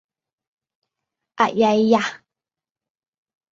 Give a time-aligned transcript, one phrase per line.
[1.39, 2.05] อะไยหย่ะ